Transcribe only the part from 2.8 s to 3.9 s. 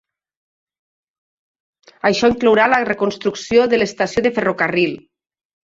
reconstrucció de